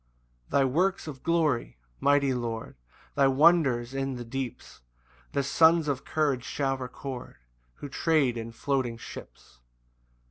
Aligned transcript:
1 0.49 0.61
Thy 0.61 0.65
works 0.65 1.05
of 1.05 1.21
glory, 1.21 1.77
mighty 1.99 2.33
Lord, 2.33 2.75
Thy 3.13 3.27
wonders 3.27 3.93
in 3.93 4.15
the 4.15 4.25
deeps, 4.25 4.81
The 5.33 5.43
sons 5.43 5.87
of 5.87 6.05
courage 6.05 6.43
shall 6.43 6.75
record 6.75 7.35
Who 7.75 7.87
trade 7.87 8.35
in 8.35 8.51
floating 8.51 8.97
ships. 8.97 9.59